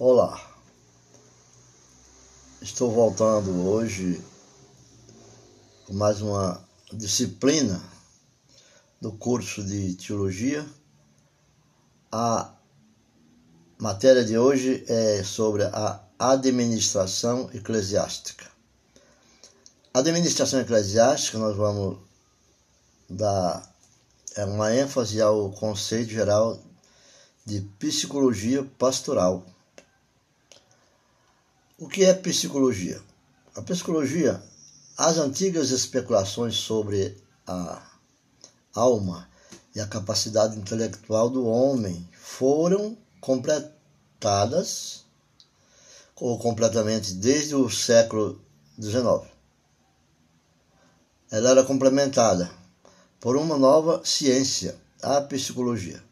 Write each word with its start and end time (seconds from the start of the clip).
Olá, 0.00 0.44
estou 2.60 2.90
voltando 2.90 3.68
hoje 3.68 4.20
com 5.86 5.94
mais 5.94 6.20
uma 6.20 6.60
disciplina 6.92 7.80
do 9.00 9.12
curso 9.12 9.62
de 9.62 9.94
Teologia. 9.94 10.66
A 12.10 12.52
matéria 13.78 14.24
de 14.24 14.36
hoje 14.36 14.84
é 14.88 15.22
sobre 15.22 15.62
a 15.62 16.02
administração 16.18 17.48
eclesiástica. 17.54 18.50
A 19.94 20.00
administração 20.00 20.58
eclesiástica, 20.58 21.38
nós 21.38 21.56
vamos 21.56 21.98
dar 23.08 23.72
é 24.34 24.44
uma 24.44 24.74
ênfase 24.74 25.22
ao 25.22 25.52
conceito 25.52 26.10
geral 26.10 26.58
de 27.46 27.60
psicologia 27.78 28.64
pastoral 28.76 29.53
o 31.78 31.88
que 31.88 32.04
é 32.04 32.14
psicologia? 32.14 33.00
A 33.54 33.62
psicologia, 33.62 34.42
as 34.96 35.18
antigas 35.18 35.70
especulações 35.70 36.54
sobre 36.56 37.16
a 37.46 37.82
alma 38.72 39.28
e 39.74 39.80
a 39.80 39.86
capacidade 39.86 40.56
intelectual 40.56 41.28
do 41.28 41.46
homem 41.46 42.08
foram 42.12 42.96
completadas 43.20 45.04
ou 46.16 46.38
completamente 46.38 47.12
desde 47.14 47.56
o 47.56 47.68
século 47.68 48.40
XIX. 48.80 49.28
Ela 51.30 51.50
era 51.50 51.64
complementada 51.64 52.50
por 53.18 53.36
uma 53.36 53.58
nova 53.58 54.00
ciência, 54.04 54.76
a 55.02 55.20
psicologia, 55.20 56.02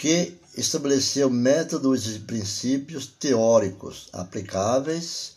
que 0.00 0.34
estabeleceu 0.56 1.28
métodos 1.28 2.06
e 2.06 2.20
princípios 2.20 3.06
teóricos 3.06 4.08
aplicáveis 4.14 5.36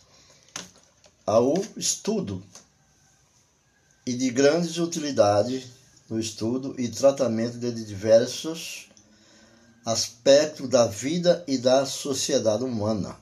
ao 1.26 1.52
estudo 1.76 2.42
e 4.06 4.14
de 4.14 4.30
grande 4.30 4.80
utilidade 4.80 5.70
no 6.08 6.18
estudo 6.18 6.74
e 6.80 6.88
tratamento 6.88 7.58
de 7.58 7.72
diversos 7.84 8.88
aspectos 9.84 10.66
da 10.70 10.86
vida 10.86 11.44
e 11.46 11.58
da 11.58 11.84
sociedade 11.84 12.64
humana. 12.64 13.20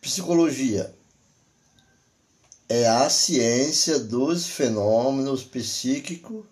Psicologia 0.00 0.94
é 2.68 2.88
a 2.88 3.10
ciência 3.10 3.98
dos 3.98 4.46
fenômenos 4.46 5.42
psíquicos 5.42 6.46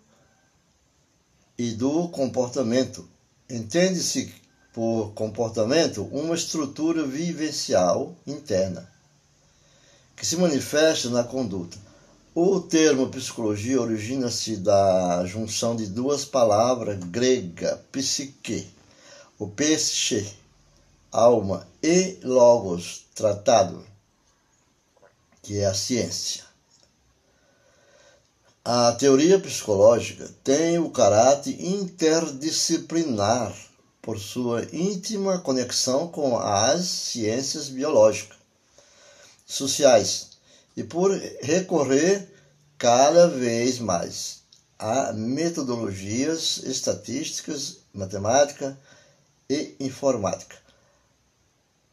e 1.58 1.72
do 1.72 2.08
comportamento. 2.08 3.08
Entende-se 3.48 4.32
por 4.72 5.12
comportamento 5.14 6.04
uma 6.12 6.34
estrutura 6.34 7.06
vivencial 7.06 8.14
interna 8.26 8.90
que 10.16 10.24
se 10.24 10.36
manifesta 10.36 11.10
na 11.10 11.22
conduta. 11.22 11.76
O 12.34 12.60
termo 12.60 13.08
psicologia 13.08 13.80
origina-se 13.80 14.56
da 14.56 15.24
junção 15.26 15.76
de 15.76 15.86
duas 15.86 16.24
palavras 16.24 16.98
gregas, 17.04 17.78
psique, 17.92 18.66
o 19.38 19.46
peixe, 19.46 20.34
alma, 21.12 21.66
e 21.82 22.18
logos, 22.22 23.04
tratado, 23.14 23.86
que 25.42 25.58
é 25.58 25.66
a 25.66 25.74
ciência. 25.74 26.45
A 28.68 28.90
teoria 28.90 29.38
psicológica 29.38 30.28
tem 30.42 30.76
o 30.76 30.90
caráter 30.90 31.54
interdisciplinar 31.64 33.56
por 34.02 34.18
sua 34.18 34.64
íntima 34.72 35.38
conexão 35.38 36.08
com 36.08 36.36
as 36.36 36.84
ciências 36.84 37.68
biológicas, 37.68 38.36
sociais 39.46 40.30
e 40.76 40.82
por 40.82 41.12
recorrer 41.42 42.28
cada 42.76 43.28
vez 43.28 43.78
mais 43.78 44.38
a 44.76 45.12
metodologias 45.12 46.56
estatísticas, 46.64 47.76
matemática 47.94 48.76
e 49.48 49.76
informática. 49.78 50.56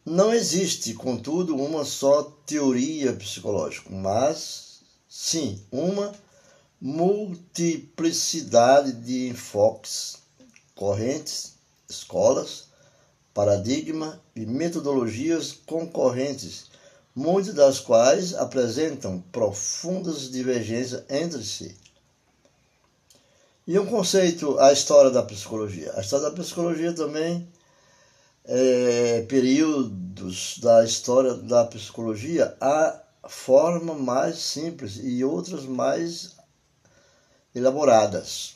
Não 0.04 0.34
existe, 0.34 0.96
contudo, 0.96 1.56
uma 1.56 1.86
só 1.86 2.24
teoria 2.48 3.14
psicológica, 3.14 3.92
mas 3.92 4.80
sim 5.08 5.64
uma 5.72 6.23
multiplicidade 6.86 8.92
de 8.92 9.30
enfoques, 9.30 10.18
correntes, 10.76 11.54
escolas, 11.88 12.66
paradigma 13.34 14.22
e 14.36 14.46
metodologias 14.46 15.54
concorrentes, 15.66 16.66
muitas 17.16 17.54
das 17.54 17.80
quais 17.80 18.34
apresentam 18.34 19.24
profundas 19.32 20.30
divergências 20.30 21.06
entre 21.10 21.42
si. 21.46 21.74
E 23.66 23.80
um 23.80 23.86
conceito, 23.86 24.60
a 24.60 24.74
história 24.74 25.10
da 25.10 25.24
psicologia. 25.24 25.94
A 25.96 26.02
história 26.02 26.30
da 26.30 26.36
psicologia 26.36 26.92
também 26.92 27.48
é 28.44 29.22
períodos 29.30 30.58
da 30.58 30.84
história 30.84 31.34
da 31.34 31.64
psicologia, 31.64 32.58
há 32.60 33.02
forma 33.30 33.94
mais 33.94 34.40
simples 34.40 35.00
e 35.02 35.24
outras 35.24 35.64
mais 35.64 36.43
elaboradas 37.54 38.56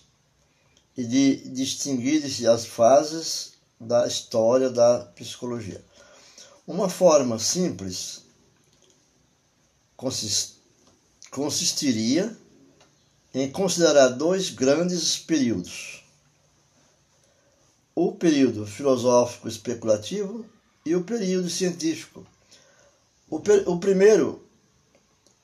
e 0.96 1.04
de 1.04 1.50
distinguir-se 1.50 2.48
as 2.48 2.66
fases 2.66 3.54
da 3.80 4.08
história 4.08 4.70
da 4.70 5.00
psicologia. 5.16 5.84
Uma 6.66 6.90
forma 6.90 7.38
simples 7.40 8.24
consistiria 11.30 12.36
em 13.34 13.52
considerar 13.52 14.10
dois 14.10 14.50
grandes 14.50 15.18
períodos: 15.18 16.04
o 17.94 18.12
período 18.14 18.66
filosófico 18.66 19.48
especulativo 19.48 20.46
e 20.86 20.96
o 20.96 21.04
período 21.04 21.50
científico. 21.50 22.26
O, 23.30 23.38
o 23.72 23.80
primeiro 23.80 24.48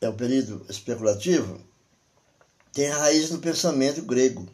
é 0.02 0.10
o 0.10 0.14
período 0.14 0.66
especulativo 0.70 1.62
tem 2.74 2.90
raiz 2.90 3.30
no 3.30 3.38
pensamento 3.38 4.02
grego 4.02 4.50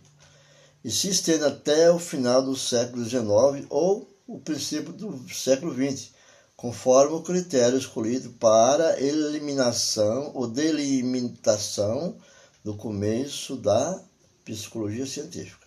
e 0.83 0.91
se 0.91 1.09
estende 1.09 1.45
até 1.45 1.89
o 1.89 1.97
final 1.97 2.41
do 2.41 2.55
século 2.55 3.03
XIX 3.03 3.65
ou 3.69 4.13
o 4.27 4.39
princípio 4.39 4.91
do 4.91 5.33
século 5.33 5.73
XX, 5.73 6.09
conforme 6.55 7.15
o 7.15 7.23
critério 7.23 7.77
escolhido 7.77 8.31
para 8.31 9.01
eliminação 9.01 10.31
ou 10.35 10.47
delimitação 10.47 12.17
do 12.63 12.75
começo 12.75 13.55
da 13.55 14.03
psicologia 14.43 15.05
científica. 15.05 15.65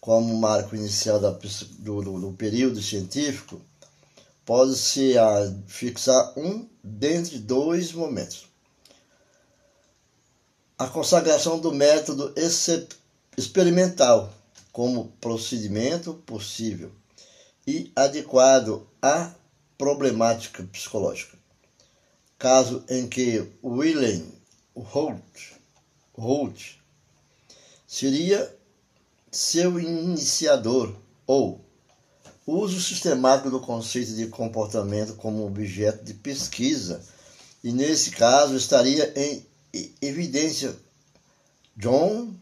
Como 0.00 0.36
marco 0.36 0.74
inicial 0.74 1.20
da, 1.20 1.30
do, 1.30 2.02
do, 2.02 2.20
do 2.20 2.32
período 2.32 2.82
científico, 2.82 3.60
pode-se 4.44 5.14
fixar 5.68 6.36
um 6.36 6.68
dentre 6.82 7.38
dois 7.38 7.92
momentos 7.92 8.49
a 10.80 10.86
consagração 10.86 11.60
do 11.60 11.74
método 11.74 12.32
experimental 13.36 14.32
como 14.72 15.12
procedimento 15.20 16.14
possível 16.24 16.90
e 17.66 17.92
adequado 17.94 18.88
à 19.02 19.30
problemática 19.76 20.62
psicológica. 20.62 21.36
Caso 22.38 22.82
em 22.88 23.06
que 23.06 23.46
William 23.62 24.22
Holt, 24.74 25.52
Holt 26.16 26.78
seria 27.86 28.50
seu 29.30 29.78
iniciador 29.78 30.96
ou 31.26 31.62
uso 32.46 32.80
sistemático 32.80 33.50
do 33.50 33.60
conceito 33.60 34.14
de 34.14 34.28
comportamento 34.28 35.14
como 35.16 35.46
objeto 35.46 36.02
de 36.02 36.14
pesquisa 36.14 37.04
e 37.62 37.70
nesse 37.70 38.12
caso 38.12 38.56
estaria 38.56 39.12
em 39.14 39.49
evidência 40.00 40.76
John 41.76 42.34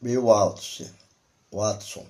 B. 0.00 0.16
Watson. 0.18 2.06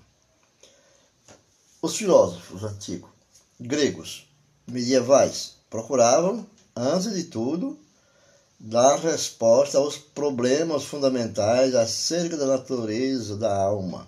Os 1.81 1.97
filósofos 1.97 2.63
antigos, 2.65 3.11
gregos, 3.59 4.29
medievais, 4.67 5.55
procuravam, 5.71 6.47
antes 6.77 7.15
de 7.15 7.25
tudo, 7.25 7.79
dar 8.61 8.99
resposta 8.99 9.79
aos 9.79 9.97
problemas 9.97 10.85
fundamentais 10.85 11.75
acerca 11.75 12.37
da 12.37 12.47
natureza 12.47 13.37
da 13.37 13.57
alma, 13.57 14.07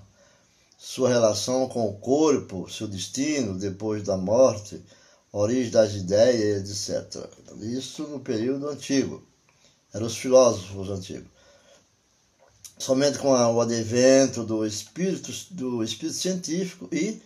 sua 0.77 1.09
relação 1.09 1.69
com 1.69 1.89
o 1.89 1.99
corpo, 1.99 2.71
seu 2.71 2.87
destino 2.87 3.59
depois 3.59 4.03
da 4.03 4.17
morte, 4.17 4.85
origem 5.33 5.71
das 5.71 5.95
ideias, 5.95 6.89
etc. 6.89 7.29
Isso 7.61 8.03
no 8.05 8.21
período 8.21 8.69
antigo 8.69 9.23
eram 9.93 10.07
os 10.07 10.17
filósofos 10.17 10.91
antigos. 10.91 11.29
Somente 12.79 13.19
com 13.19 13.29
o 13.29 13.61
advento 13.61 14.43
do 14.43 14.65
espírito, 14.65 15.31
do 15.51 15.85
espírito 15.85 16.17
científico 16.17 16.89
e 16.91 17.21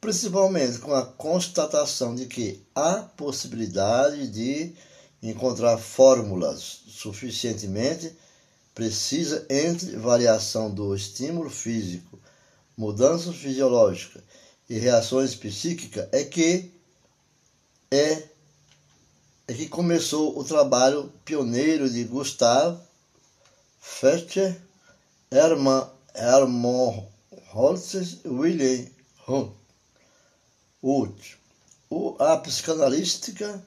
principalmente 0.00 0.78
com 0.78 0.94
a 0.94 1.04
constatação 1.04 2.14
de 2.14 2.26
que 2.26 2.62
há 2.74 3.02
possibilidade 3.16 4.28
de 4.28 4.72
encontrar 5.22 5.78
fórmulas 5.78 6.80
suficientemente 6.88 8.12
precisa 8.74 9.44
entre 9.50 9.96
variação 9.96 10.70
do 10.70 10.94
estímulo 10.94 11.50
físico, 11.50 12.18
mudanças 12.76 13.34
fisiológicas 13.34 14.22
e 14.70 14.78
reações 14.78 15.34
psíquicas 15.34 16.08
é 16.12 16.22
que 16.22 16.70
é 17.90 18.27
que 19.58 19.66
começou 19.68 20.38
o 20.38 20.44
trabalho 20.44 21.12
pioneiro 21.24 21.90
de 21.90 22.04
Gustav 22.04 22.80
Fetcher, 23.80 24.56
Hermann, 25.32 25.84
Hermann 26.14 27.08
Holtz 27.48 28.20
e 28.24 28.28
William 28.28 28.86
Hunt. 30.80 31.38
A 32.20 32.36
psicanalística, 32.36 33.60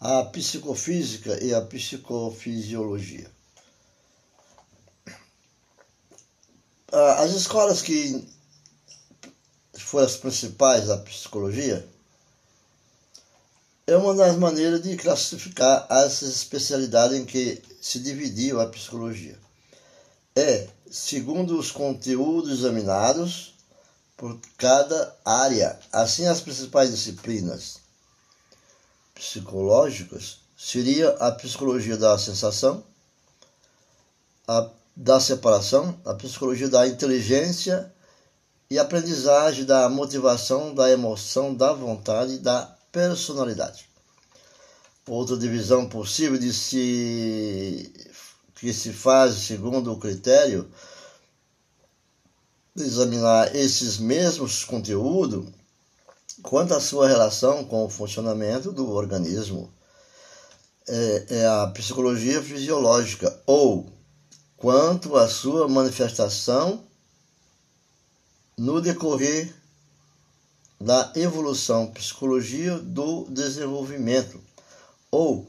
a 0.00 0.24
psicofísica 0.24 1.38
e 1.44 1.52
a 1.52 1.60
psicofisiologia. 1.60 3.30
As 6.90 7.32
escolas 7.32 7.82
que 7.82 8.26
foram 9.74 10.06
as 10.06 10.16
principais 10.16 10.86
da 10.86 10.96
psicologia 10.96 11.86
é 13.90 13.96
uma 13.96 14.14
das 14.14 14.36
maneiras 14.36 14.80
de 14.82 14.96
classificar 14.96 15.84
as 15.88 16.22
especialidades 16.22 17.18
em 17.18 17.24
que 17.24 17.60
se 17.80 17.98
dividiu 17.98 18.60
a 18.60 18.68
psicologia. 18.68 19.36
É, 20.36 20.68
segundo 20.88 21.58
os 21.58 21.72
conteúdos 21.72 22.60
examinados 22.60 23.52
por 24.16 24.38
cada 24.56 25.12
área, 25.24 25.76
assim 25.92 26.24
as 26.24 26.40
principais 26.40 26.92
disciplinas 26.92 27.78
psicológicas 29.12 30.38
seria 30.56 31.08
a 31.16 31.32
psicologia 31.32 31.96
da 31.96 32.16
sensação, 32.16 32.84
a 34.46 34.70
da 34.94 35.18
separação, 35.18 35.98
a 36.04 36.14
psicologia 36.14 36.68
da 36.68 36.86
inteligência 36.86 37.92
e 38.70 38.78
aprendizagem 38.78 39.64
da 39.64 39.88
motivação, 39.88 40.72
da 40.72 40.88
emoção, 40.92 41.52
da 41.52 41.72
vontade 41.72 42.38
da 42.38 42.76
personalidade. 42.92 43.88
Outra 45.06 45.36
divisão 45.36 45.88
possível 45.88 46.38
de 46.38 46.52
se 46.52 47.92
que 48.54 48.72
se 48.74 48.92
faz 48.92 49.34
segundo 49.36 49.92
o 49.92 49.98
critério 49.98 50.70
de 52.74 52.84
examinar 52.84 53.56
esses 53.56 53.98
mesmos 53.98 54.64
conteúdos 54.64 55.48
quanto 56.42 56.74
à 56.74 56.80
sua 56.80 57.08
relação 57.08 57.64
com 57.64 57.84
o 57.84 57.88
funcionamento 57.88 58.70
do 58.70 58.90
organismo 58.90 59.72
é, 60.86 61.26
é 61.30 61.46
a 61.46 61.66
psicologia 61.68 62.42
fisiológica 62.42 63.42
ou 63.46 63.90
quanto 64.56 65.16
à 65.16 65.26
sua 65.28 65.66
manifestação 65.66 66.84
no 68.58 68.80
decorrer 68.80 69.54
da 70.80 71.12
evolução, 71.14 71.88
psicologia 71.88 72.78
do 72.78 73.26
desenvolvimento, 73.28 74.40
ou 75.10 75.46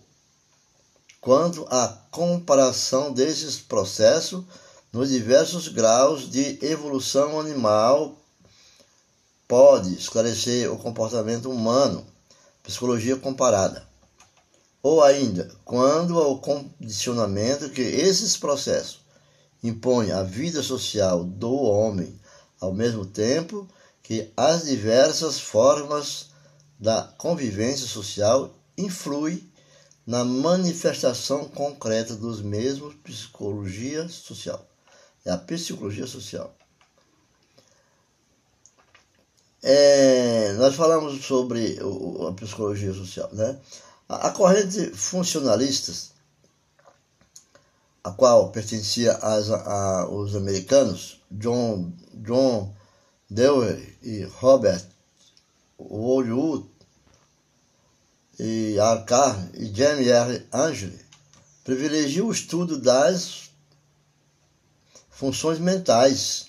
quanto 1.21 1.65
à 1.69 1.87
comparação 2.11 3.13
desses 3.13 3.55
processos 3.57 4.43
nos 4.91 5.09
diversos 5.09 5.69
graus 5.69 6.29
de 6.29 6.59
evolução 6.61 7.39
animal 7.39 8.17
pode 9.47 9.93
esclarecer 9.93 10.71
o 10.71 10.77
comportamento 10.77 11.49
humano, 11.49 12.05
psicologia 12.61 13.15
comparada. 13.15 13.87
Ou 14.83 15.01
ainda 15.01 15.49
quando 15.63 16.19
ao 16.19 16.39
condicionamento 16.39 17.69
que 17.69 17.81
esses 17.81 18.35
processos 18.35 18.99
impõem 19.63 20.11
à 20.11 20.23
vida 20.23 20.61
social 20.61 21.23
do 21.23 21.53
homem, 21.53 22.19
ao 22.59 22.73
mesmo 22.73 23.05
tempo 23.05 23.67
que 24.03 24.31
as 24.35 24.65
diversas 24.65 25.39
formas 25.39 26.31
da 26.79 27.03
convivência 27.17 27.87
social 27.87 28.53
influem 28.77 29.49
na 30.05 30.25
manifestação 30.25 31.45
concreta 31.45 32.15
dos 32.15 32.41
mesmos 32.41 32.95
psicologia 33.03 34.09
social. 34.09 34.65
É 35.23 35.31
a 35.31 35.37
psicologia 35.37 36.07
social. 36.07 36.53
É, 39.63 40.53
nós 40.53 40.73
falamos 40.73 41.23
sobre 41.23 41.77
a 42.27 42.33
psicologia 42.33 42.93
social, 42.93 43.29
né? 43.31 43.59
A 44.09 44.31
corrente 44.31 44.87
funcionalista, 44.87 45.93
a 48.03 48.11
qual 48.11 48.51
pertencia 48.51 49.13
a, 49.13 50.01
aos 50.01 50.35
americanos 50.35 51.21
John, 51.29 51.93
John 52.15 52.73
Dewey 53.33 53.97
e 54.03 54.25
Robert 54.25 54.85
Woodwood 55.79 56.69
e 58.37 58.77
R. 58.77 59.05
Carr 59.05 59.49
e 59.53 59.73
James 59.73 60.05
R. 60.05 60.45
Angeli, 60.51 60.99
privilegia 61.63 62.25
o 62.25 62.31
estudo 62.31 62.77
das 62.77 63.49
funções 65.09 65.59
mentais 65.59 66.47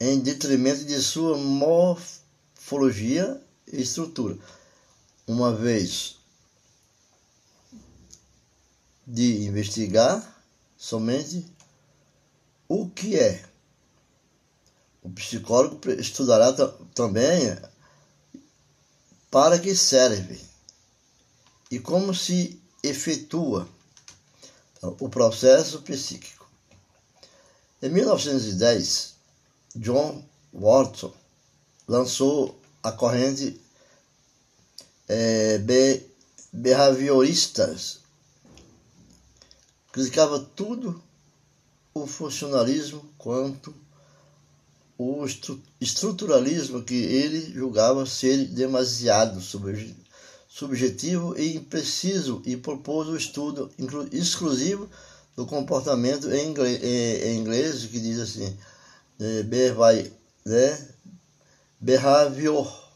em 0.00 0.18
detrimento 0.18 0.86
de 0.86 0.98
sua 1.02 1.36
morfologia 1.36 3.38
e 3.70 3.82
estrutura, 3.82 4.38
uma 5.26 5.54
vez 5.54 6.16
de 9.06 9.44
investigar 9.44 10.42
somente 10.74 11.44
o 12.66 12.88
que 12.88 13.18
é. 13.18 13.44
O 15.08 15.10
psicólogo 15.12 15.80
estudará 15.92 16.52
também 16.94 17.56
para 19.30 19.58
que 19.58 19.74
serve 19.74 20.38
e 21.70 21.78
como 21.78 22.14
se 22.14 22.60
efetua 22.82 23.66
o 24.82 25.08
processo 25.08 25.80
psíquico. 25.80 26.46
Em 27.80 27.88
1910, 27.88 29.14
John 29.76 30.22
Watson 30.52 31.14
lançou 31.86 32.60
a 32.82 32.92
corrente 32.92 33.58
é, 35.08 35.58
behavioristas 36.52 38.00
criticava 39.90 40.38
tudo 40.38 41.02
o 41.94 42.06
funcionalismo 42.06 43.02
quanto 43.16 43.74
o 44.98 45.24
estruturalismo 45.80 46.82
que 46.82 46.94
ele 46.96 47.52
julgava 47.54 48.04
ser 48.04 48.46
demasiado 48.46 49.40
subjetivo 50.48 51.38
e 51.38 51.54
impreciso 51.54 52.42
e 52.44 52.56
propôs 52.56 53.08
o 53.08 53.16
estudo 53.16 53.70
exclusivo 54.10 54.90
do 55.36 55.46
comportamento 55.46 56.28
em 56.32 56.50
inglês, 57.38 57.86
que 57.86 58.00
diz 58.00 58.18
assim 58.18 58.56
né, 60.44 60.88
behavior 61.80 62.88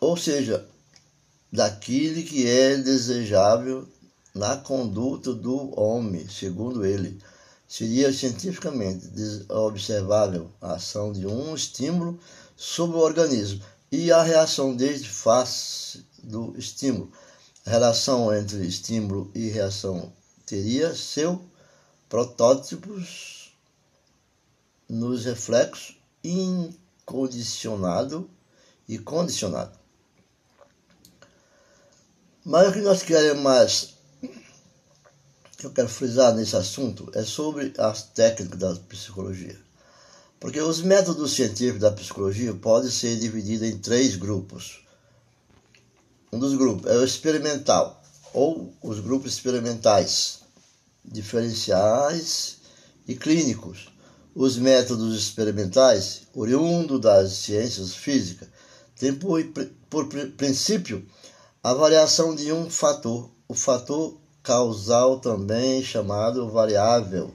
ou 0.00 0.16
seja 0.16 0.64
daquilo 1.52 2.22
que 2.22 2.46
é 2.46 2.76
desejável 2.76 3.86
na 4.34 4.56
conduta 4.56 5.32
do 5.32 5.78
homem, 5.78 6.26
segundo 6.28 6.84
ele. 6.84 7.20
Seria 7.72 8.12
cientificamente 8.12 9.08
observável 9.48 10.52
a 10.60 10.74
ação 10.74 11.10
de 11.10 11.26
um 11.26 11.54
estímulo 11.54 12.20
sobre 12.54 12.98
o 12.98 13.00
organismo 13.00 13.64
e 13.90 14.12
a 14.12 14.22
reação 14.22 14.76
desde 14.76 15.08
face 15.08 16.04
do 16.22 16.54
estímulo. 16.58 17.10
A 17.64 17.70
relação 17.70 18.30
entre 18.36 18.66
estímulo 18.66 19.30
e 19.34 19.48
reação 19.48 20.12
teria 20.44 20.94
seu 20.94 21.42
protótipos 22.10 23.56
nos 24.86 25.24
reflexos 25.24 25.96
incondicionado 26.22 28.28
e 28.86 28.98
condicionado. 28.98 29.78
Mas 32.44 32.68
o 32.68 32.72
que 32.74 32.82
nós 32.82 33.02
queremos 33.02 33.42
mais 33.42 33.94
que 35.62 35.66
eu 35.66 35.70
quero 35.70 35.88
frisar 35.88 36.34
nesse 36.34 36.56
assunto 36.56 37.08
é 37.14 37.22
sobre 37.22 37.72
as 37.78 38.02
técnicas 38.02 38.58
da 38.58 38.74
psicologia. 38.74 39.56
Porque 40.40 40.60
os 40.60 40.82
métodos 40.82 41.34
científicos 41.34 41.80
da 41.80 41.92
psicologia 41.92 42.52
podem 42.52 42.90
ser 42.90 43.16
divididos 43.16 43.68
em 43.68 43.78
três 43.78 44.16
grupos. 44.16 44.84
Um 46.32 46.38
dos 46.40 46.56
grupos 46.56 46.90
é 46.90 46.96
o 46.96 47.04
experimental, 47.04 48.02
ou 48.34 48.74
os 48.82 48.98
grupos 48.98 49.34
experimentais, 49.34 50.40
diferenciais 51.04 52.56
e 53.06 53.14
clínicos. 53.14 53.88
Os 54.34 54.56
métodos 54.56 55.16
experimentais, 55.16 56.22
oriundos 56.34 57.00
das 57.00 57.34
ciências 57.34 57.94
físicas, 57.94 58.48
têm 58.96 59.14
por, 59.14 59.40
por 59.88 60.08
princípio 60.36 61.06
a 61.62 61.72
variação 61.72 62.34
de 62.34 62.52
um 62.52 62.68
fator, 62.68 63.30
o 63.46 63.54
fator 63.54 64.21
causal 64.42 65.20
também 65.20 65.82
chamado 65.82 66.48
variável 66.50 67.32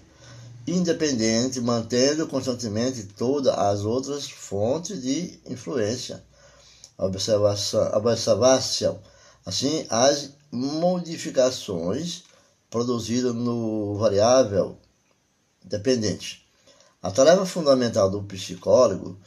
independente, 0.68 1.62
mantendo 1.62 2.28
constantemente 2.28 3.04
todas 3.04 3.58
as 3.58 3.86
outras 3.86 4.30
fontes 4.30 5.02
de 5.02 5.40
influência. 5.46 6.22
Observação, 6.98 7.90
observação. 7.96 9.00
Assim, 9.46 9.86
as 9.90 10.32
modificações 10.52 12.24
produzidas 12.70 13.34
no 13.34 13.96
variável 13.96 14.78
dependente. 15.64 16.46
A 17.02 17.12
tarefa 17.12 17.46
fundamental 17.46 18.10
do 18.10 18.24
psicólogo 18.24 19.18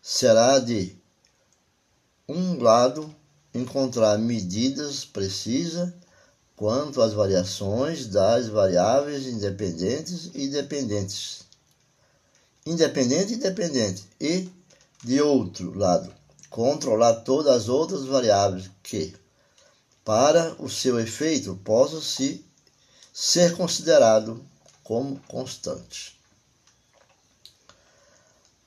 será 0.00 0.60
de 0.60 0.96
um 2.28 2.62
lado 2.62 3.12
encontrar 3.52 4.18
medidas 4.18 5.04
precisas 5.04 5.92
quanto 6.58 7.00
às 7.00 7.12
variações 7.12 8.06
das 8.06 8.48
variáveis 8.48 9.26
independentes 9.26 10.32
e 10.34 10.48
dependentes. 10.48 11.42
Independente 12.66 13.34
e 13.34 13.36
dependente. 13.36 14.04
E, 14.20 14.48
de 15.04 15.22
outro 15.22 15.72
lado, 15.78 16.12
controlar 16.50 17.20
todas 17.20 17.62
as 17.62 17.68
outras 17.68 18.04
variáveis 18.04 18.68
que, 18.82 19.14
para 20.04 20.56
o 20.60 20.68
seu 20.68 20.98
efeito, 20.98 21.54
possam 21.62 22.02
se 22.02 22.44
ser 23.14 23.56
considerado 23.56 24.44
como 24.82 25.20
constantes. 25.28 26.14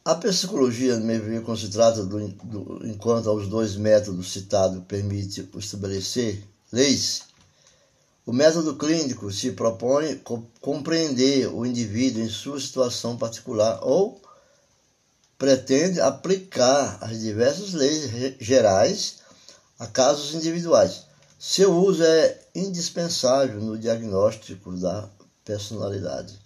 A 0.06 0.16
psicologia, 0.16 0.98
no 0.98 1.06
meu 1.06 1.22
ver, 1.22 1.44
quando 1.44 1.60
se 1.60 1.68
trata 1.68 2.06
do, 2.06 2.28
do, 2.30 2.88
enquanto 2.88 3.30
aos 3.30 3.50
dois 3.50 3.76
métodos 3.76 4.32
citados 4.32 4.82
permite 4.88 5.48
estabelecer 5.58 6.42
leis 6.72 7.31
o 8.26 8.32
método 8.32 8.76
clínico 8.76 9.32
se 9.32 9.52
propõe 9.52 10.22
compreender 10.60 11.48
o 11.48 11.66
indivíduo 11.66 12.22
em 12.22 12.30
sua 12.30 12.60
situação 12.60 13.18
particular 13.18 13.80
ou 13.82 14.22
pretende 15.38 16.00
aplicar 16.00 17.00
as 17.02 17.20
diversas 17.20 17.74
leis 17.74 18.12
gerais 18.40 19.22
a 19.80 19.88
casos 19.88 20.36
individuais. 20.36 21.06
Seu 21.40 21.76
uso 21.76 22.04
é 22.04 22.40
indispensável 22.54 23.60
no 23.60 23.76
diagnóstico 23.76 24.72
da 24.74 25.10
personalidade. 25.44 26.40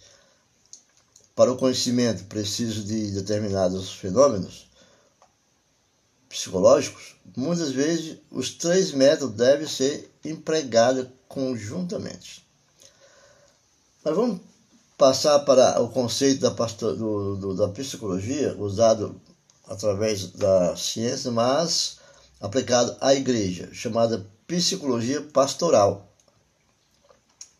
Para 1.34 1.52
o 1.52 1.58
conhecimento 1.58 2.24
preciso 2.24 2.82
de 2.82 3.10
determinados 3.10 3.92
fenômenos 3.92 4.66
psicológicos, 6.30 7.16
muitas 7.36 7.72
vezes 7.72 8.16
os 8.30 8.50
três 8.52 8.92
métodos 8.92 9.36
devem 9.36 9.68
ser 9.68 10.10
empregados 10.24 11.08
conjuntamente. 11.28 12.46
Mas 14.04 14.14
vamos 14.14 14.40
passar 14.96 15.40
para 15.40 15.80
o 15.80 15.88
conceito 15.88 16.40
da, 16.40 16.50
do, 16.50 17.36
do, 17.36 17.54
da 17.54 17.68
psicologia, 17.68 18.56
usado 18.58 19.20
através 19.66 20.30
da 20.32 20.76
ciência, 20.76 21.30
mas 21.30 21.98
aplicado 22.40 22.96
à 23.00 23.14
igreja, 23.14 23.68
chamada 23.72 24.26
psicologia 24.46 25.20
pastoral, 25.20 26.08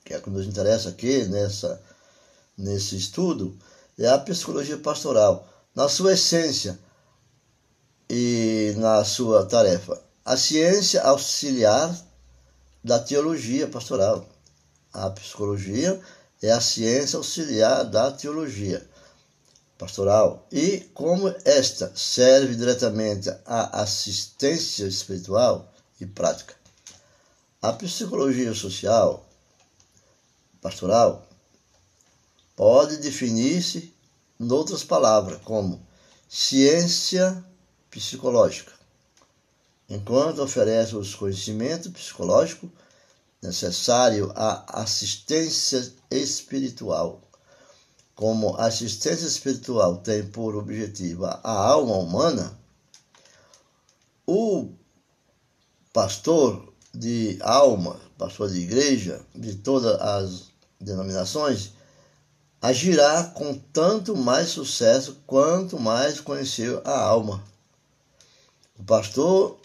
que 0.04 0.14
é 0.14 0.18
o 0.18 0.22
que 0.22 0.30
nos 0.30 0.46
interessa 0.46 0.90
aqui 0.90 1.24
nessa, 1.24 1.82
nesse 2.56 2.96
estudo, 2.96 3.56
é 3.98 4.08
a 4.08 4.18
psicologia 4.18 4.78
pastoral. 4.78 5.48
Na 5.74 5.88
sua 5.88 6.14
essência 6.14 6.78
e 8.08 8.72
na 8.76 9.04
sua 9.04 9.44
tarefa, 9.44 10.00
a 10.24 10.36
ciência 10.36 11.02
auxiliar 11.02 11.94
da 12.86 13.00
teologia 13.00 13.66
pastoral. 13.66 14.24
A 14.92 15.10
psicologia 15.10 16.00
é 16.40 16.52
a 16.52 16.60
ciência 16.60 17.16
auxiliar 17.16 17.82
da 17.82 18.12
teologia 18.12 18.88
pastoral 19.76 20.46
e 20.52 20.78
como 20.94 21.28
esta 21.44 21.92
serve 21.96 22.54
diretamente 22.54 23.28
à 23.44 23.82
assistência 23.82 24.84
espiritual 24.84 25.68
e 26.00 26.06
prática. 26.06 26.54
A 27.60 27.72
psicologia 27.72 28.54
social 28.54 29.28
pastoral 30.62 31.26
pode 32.54 32.98
definir-se 32.98 33.92
em 34.38 34.48
outras 34.52 34.84
palavras 34.84 35.40
como 35.42 35.84
ciência 36.28 37.44
psicológica 37.90 38.75
enquanto 39.88 40.42
oferece 40.42 40.96
os 40.96 41.14
conhecimentos 41.14 41.90
psicológicos 41.92 42.70
necessários 43.42 44.30
à 44.34 44.80
assistência 44.82 45.92
espiritual. 46.10 47.20
Como 48.14 48.56
a 48.56 48.66
assistência 48.66 49.26
espiritual 49.26 49.98
tem 49.98 50.26
por 50.26 50.56
objetivo 50.56 51.26
a 51.26 51.40
alma 51.44 51.96
humana, 51.96 52.58
o 54.26 54.70
pastor 55.92 56.72
de 56.92 57.38
alma, 57.42 58.00
pastor 58.18 58.50
de 58.50 58.60
igreja, 58.60 59.20
de 59.34 59.54
todas 59.56 60.00
as 60.00 60.50
denominações, 60.80 61.72
agirá 62.60 63.24
com 63.24 63.54
tanto 63.54 64.16
mais 64.16 64.48
sucesso 64.48 65.18
quanto 65.26 65.78
mais 65.78 66.20
conhecer 66.20 66.80
a 66.84 66.98
alma. 66.98 67.44
O 68.78 68.82
pastor 68.82 69.58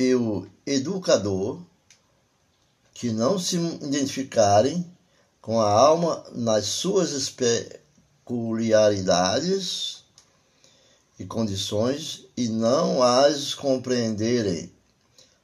e 0.00 0.14
o 0.14 0.46
educador 0.64 1.60
que 2.94 3.10
não 3.10 3.38
se 3.38 3.56
identificarem 3.56 4.90
com 5.42 5.60
a 5.60 5.70
alma 5.70 6.24
nas 6.32 6.64
suas 6.64 7.28
peculiaridades 7.28 10.04
e 11.18 11.26
condições 11.26 12.24
e 12.34 12.48
não 12.48 13.02
as 13.02 13.54
compreenderem, 13.54 14.72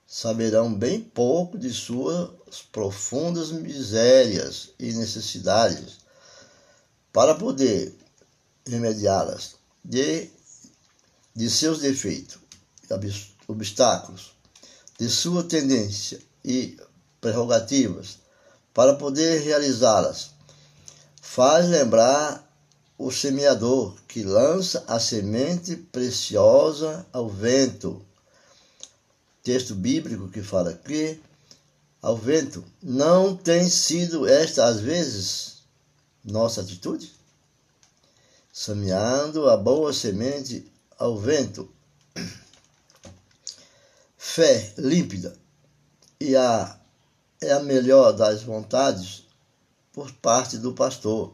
saberão 0.06 0.72
bem 0.72 1.02
pouco 1.02 1.58
de 1.58 1.70
suas 1.70 2.30
profundas 2.72 3.52
misérias 3.52 4.70
e 4.78 4.90
necessidades 4.94 5.98
para 7.12 7.34
poder 7.34 7.94
remediá-las 8.66 9.56
de, 9.84 10.30
de 11.34 11.50
seus 11.50 11.80
defeitos 11.80 12.38
e 12.88 12.94
obstáculos 13.46 14.34
de 14.98 15.08
sua 15.10 15.44
tendência 15.44 16.20
e 16.44 16.78
prerrogativas 17.20 18.18
para 18.72 18.94
poder 18.94 19.42
realizá-las. 19.42 20.30
Faz 21.20 21.68
lembrar 21.68 22.46
o 22.98 23.10
semeador 23.10 23.96
que 24.08 24.22
lança 24.22 24.84
a 24.86 24.98
semente 24.98 25.76
preciosa 25.76 27.06
ao 27.12 27.28
vento. 27.28 28.04
Texto 29.42 29.74
bíblico 29.74 30.28
que 30.28 30.42
fala 30.42 30.72
que 30.72 31.20
ao 32.00 32.16
vento 32.16 32.64
não 32.82 33.36
tem 33.36 33.68
sido 33.68 34.26
esta 34.26 34.64
às 34.64 34.80
vezes 34.80 35.56
nossa 36.24 36.60
atitude? 36.60 37.12
Semeando 38.52 39.48
a 39.48 39.56
boa 39.56 39.92
semente 39.92 40.70
ao 40.98 41.18
vento 41.18 41.68
fé 44.36 44.70
límpida 44.76 45.34
e 46.20 46.36
a, 46.36 46.78
é 47.40 47.52
a 47.52 47.60
melhor 47.60 48.12
das 48.12 48.42
vontades 48.42 49.22
por 49.94 50.12
parte 50.12 50.58
do 50.58 50.74
pastor. 50.74 51.32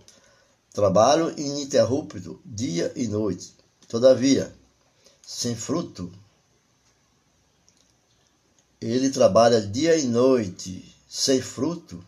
Trabalho 0.73 1.37
ininterrupto, 1.37 2.41
dia 2.47 2.93
e 2.95 3.09
noite. 3.09 3.57
Todavia, 3.89 4.55
sem 5.21 5.57
fruto, 5.57 6.13
ele 8.81 9.11
trabalha 9.11 9.61
dia 9.61 9.97
e 9.97 10.05
noite, 10.05 10.95
sem 11.09 11.43
fruto, 11.43 12.05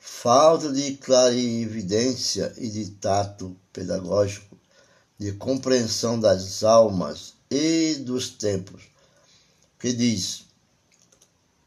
falta 0.00 0.72
de 0.72 0.96
clarividência 0.96 2.52
e 2.56 2.68
de 2.68 2.90
tato 2.90 3.56
pedagógico, 3.72 4.58
de 5.16 5.30
compreensão 5.34 6.18
das 6.18 6.64
almas 6.64 7.34
e 7.48 7.94
dos 7.94 8.30
tempos 8.30 8.97
que 9.78 9.92
diz, 9.92 10.44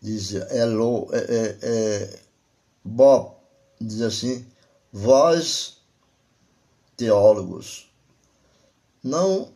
diz 0.01 0.33
Elo, 0.33 1.07
é, 1.11 1.17
é, 1.17 1.57
é, 1.61 2.19
Bob, 2.83 3.35
diz 3.79 4.01
assim, 4.01 4.45
vós 4.91 5.77
teólogos, 6.97 7.89
não 9.03 9.51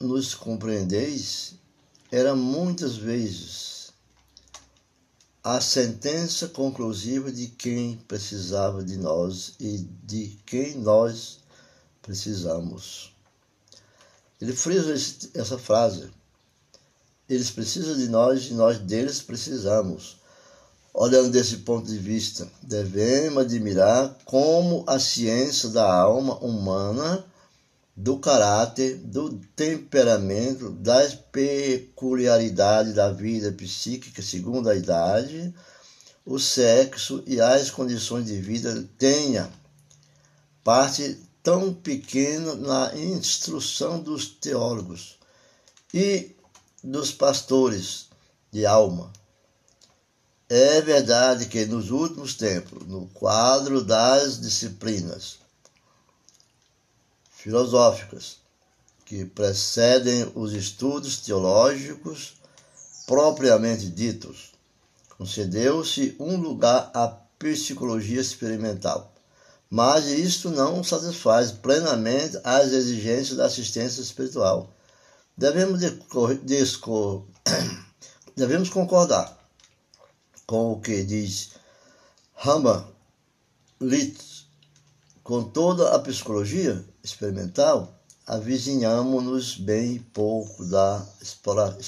nos 0.00 0.34
compreendeis, 0.34 1.54
era 2.10 2.34
muitas 2.34 2.96
vezes 2.96 3.92
a 5.42 5.60
sentença 5.60 6.46
conclusiva 6.48 7.32
de 7.32 7.48
quem 7.48 7.96
precisava 8.06 8.84
de 8.84 8.96
nós 8.96 9.54
e 9.58 9.78
de 10.04 10.38
quem 10.46 10.76
nós 10.76 11.40
precisamos. 12.00 13.12
Ele 14.40 14.52
frisa 14.54 14.94
essa 15.34 15.58
frase. 15.58 16.10
Eles 17.32 17.50
precisam 17.50 17.96
de 17.96 18.08
nós 18.08 18.50
e 18.50 18.52
nós 18.52 18.78
deles 18.78 19.22
precisamos. 19.22 20.18
Olhando 20.92 21.30
desse 21.30 21.56
ponto 21.58 21.90
de 21.90 21.96
vista, 21.96 22.46
devemos 22.62 23.44
admirar 23.44 24.18
como 24.26 24.84
a 24.86 24.98
ciência 24.98 25.70
da 25.70 25.90
alma 25.90 26.36
humana, 26.44 27.24
do 27.96 28.18
caráter, 28.18 28.98
do 28.98 29.40
temperamento, 29.56 30.68
das 30.72 31.14
peculiaridades 31.14 32.94
da 32.94 33.10
vida 33.10 33.50
psíquica 33.50 34.20
segundo 34.20 34.68
a 34.68 34.76
idade, 34.76 35.54
o 36.26 36.38
sexo 36.38 37.24
e 37.26 37.40
as 37.40 37.70
condições 37.70 38.26
de 38.26 38.36
vida 38.36 38.86
tenha 38.98 39.50
parte 40.62 41.18
tão 41.42 41.72
pequena 41.72 42.54
na 42.56 42.94
instrução 42.94 44.00
dos 44.00 44.26
teólogos 44.26 45.18
e 45.94 46.36
dos 46.82 47.12
pastores 47.12 48.08
de 48.50 48.66
alma 48.66 49.12
é 50.54 50.82
verdade 50.82 51.46
que 51.46 51.64
nos 51.64 51.90
últimos 51.90 52.34
tempos, 52.34 52.86
no 52.86 53.06
quadro 53.14 53.82
das 53.82 54.38
disciplinas 54.38 55.38
filosóficas 57.30 58.36
que 59.06 59.24
precedem 59.24 60.30
os 60.34 60.52
estudos 60.52 61.16
teológicos 61.16 62.34
propriamente 63.06 63.88
ditos, 63.88 64.52
concedeu-se 65.16 66.14
um 66.20 66.36
lugar 66.36 66.90
à 66.92 67.08
psicologia 67.38 68.20
experimental. 68.20 69.10
Mas 69.70 70.04
isto 70.04 70.50
não 70.50 70.84
satisfaz 70.84 71.50
plenamente 71.50 72.38
as 72.44 72.72
exigências 72.72 73.38
da 73.38 73.46
assistência 73.46 74.02
espiritual. 74.02 74.70
Devemos, 75.36 75.80
devemos 78.36 78.68
concordar 78.68 79.38
com 80.46 80.72
o 80.72 80.80
que 80.80 81.02
diz 81.02 81.52
Hama 82.44 82.88
Litz, 83.80 84.46
com 85.24 85.44
toda 85.44 85.94
a 85.94 85.98
psicologia 85.98 86.84
experimental, 87.02 87.98
avizinhamos-nos 88.26 89.56
bem 89.56 89.98
pouco 90.12 90.64
da, 90.66 91.06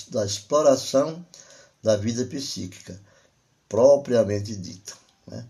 da 0.08 0.24
exploração 0.24 1.24
da 1.82 1.96
vida 1.96 2.24
psíquica, 2.24 2.98
propriamente 3.68 4.56
dita. 4.56 4.94
Né? 5.26 5.46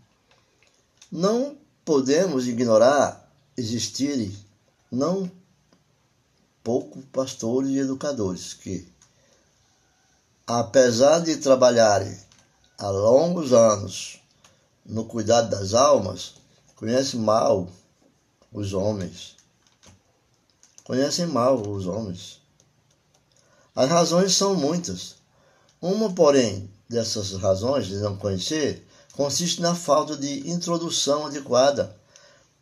Não 1.11 1.57
podemos 1.85 2.49
ignorar 2.49 3.31
existirem 3.57 4.37
não 4.91 5.31
pouco 6.65 7.03
pastores 7.13 7.71
e 7.71 7.79
educadores 7.79 8.55
que, 8.55 8.91
apesar 10.47 11.21
de 11.21 11.37
trabalharem 11.37 12.19
há 12.79 12.89
longos 12.89 13.53
anos 13.53 14.19
no 14.85 15.05
cuidado 15.05 15.51
das 15.51 15.75
almas, 15.75 16.35
conhecem 16.75 17.21
mal 17.21 17.69
os 18.51 18.73
homens. 18.73 19.37
Conhecem 20.85 21.27
mal 21.27 21.61
os 21.61 21.87
homens. 21.87 22.41
As 23.77 23.91
razões 23.91 24.35
são 24.35 24.55
muitas. 24.55 25.17
Uma, 25.81 26.15
porém, 26.15 26.71
dessas 26.89 27.33
razões 27.33 27.87
de 27.87 27.97
não 27.97 28.17
conhecer 28.17 28.87
consiste 29.13 29.61
na 29.61 29.75
falta 29.75 30.17
de 30.17 30.51
introdução 30.51 31.27
adequada 31.27 31.95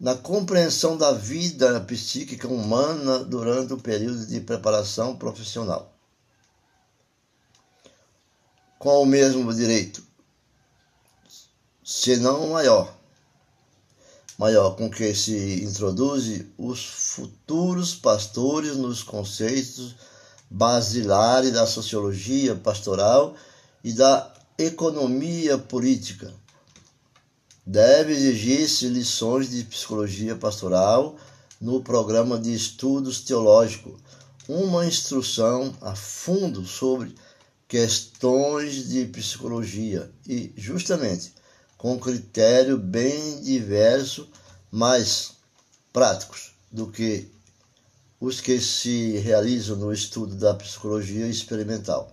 na 0.02 0.16
compreensão 0.16 0.98
da 0.98 1.12
vida 1.12 1.80
psíquica 1.82 2.48
humana 2.48 3.20
durante 3.20 3.72
o 3.72 3.78
período 3.78 4.26
de 4.26 4.40
preparação 4.40 5.14
profissional 5.16 5.94
com 8.80 9.00
o 9.00 9.06
mesmo 9.06 9.54
direito, 9.54 10.02
se 11.84 12.16
não 12.16 12.48
maior, 12.48 12.92
maior 14.36 14.74
com 14.74 14.90
que 14.90 15.14
se 15.14 15.62
introduz 15.62 16.46
os 16.58 16.84
futuros 16.84 17.94
pastores 17.94 18.76
nos 18.76 19.04
conceitos 19.04 19.94
basilares 20.50 21.52
da 21.52 21.64
sociologia 21.64 22.56
pastoral 22.56 23.36
e 23.84 23.92
da 23.92 24.34
economia 24.58 25.56
política. 25.56 26.41
Deve 27.64 28.12
exigir-se 28.12 28.88
lições 28.88 29.48
de 29.48 29.62
psicologia 29.64 30.34
pastoral 30.34 31.16
no 31.60 31.80
programa 31.80 32.38
de 32.38 32.52
estudos 32.52 33.20
teológico, 33.20 33.96
uma 34.48 34.84
instrução 34.84 35.72
a 35.80 35.94
fundo 35.94 36.64
sobre 36.66 37.14
questões 37.68 38.88
de 38.88 39.06
psicologia 39.06 40.10
e, 40.26 40.52
justamente, 40.56 41.32
com 41.78 41.98
critério 41.98 42.76
bem 42.76 43.40
diverso, 43.42 44.28
mais 44.70 45.32
práticos 45.92 46.52
do 46.70 46.88
que 46.88 47.28
os 48.20 48.40
que 48.40 48.60
se 48.60 49.18
realizam 49.18 49.76
no 49.76 49.92
estudo 49.92 50.34
da 50.34 50.52
psicologia 50.54 51.26
experimental. 51.26 52.12